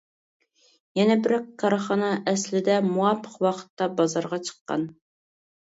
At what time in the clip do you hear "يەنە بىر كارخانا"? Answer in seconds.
0.99-2.09